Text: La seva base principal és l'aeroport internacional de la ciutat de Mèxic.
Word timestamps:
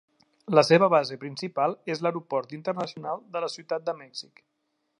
La 0.59 0.61
seva 0.69 0.87
base 0.93 1.17
principal 1.23 1.75
és 1.95 2.01
l'aeroport 2.05 2.55
internacional 2.59 3.21
de 3.37 3.43
la 3.45 3.51
ciutat 3.57 3.87
de 3.91 3.95
Mèxic. 4.01 4.43